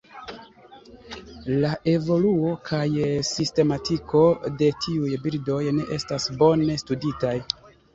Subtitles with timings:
[1.65, 2.81] La evoluo kaj
[3.35, 4.25] sistematiko
[4.65, 7.41] de tiuj birdoj ne estas bone studitaj.